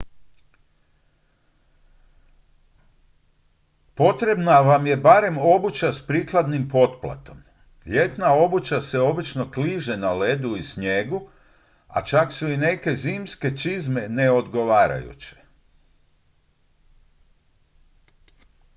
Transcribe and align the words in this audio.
potrebna 3.95 4.59
vam 4.61 4.87
je 4.87 4.97
barem 4.97 5.37
obuća 5.39 5.93
s 5.93 6.07
prikladnim 6.07 6.69
potplatom 6.69 7.37
ljetna 7.85 8.33
obuća 8.33 8.81
se 8.81 8.99
obično 8.99 9.51
kliže 9.51 9.97
na 9.97 10.13
ledu 10.13 10.55
i 10.55 10.63
snijegu 10.63 11.29
a 11.87 12.01
čak 12.03 12.31
su 12.31 12.49
i 12.49 12.57
neke 12.57 12.95
zimske 12.95 13.57
čizme 13.57 14.09
neodgovarajuće 14.09 15.35